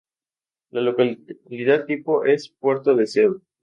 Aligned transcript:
La 0.71 0.81
localidad 0.81 1.85
tipo 1.85 2.25
es: 2.25 2.49
Puerto 2.49 2.95
Deseado. 2.95 3.39